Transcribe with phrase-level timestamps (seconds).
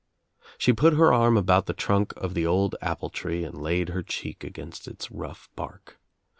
[0.57, 4.01] She put her arm about the trunk of t*he old apple tree and laid her
[4.01, 5.99] cheek against its rough bark.